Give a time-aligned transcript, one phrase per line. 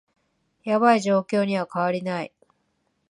[0.63, 2.33] ヤバい状況には変わりない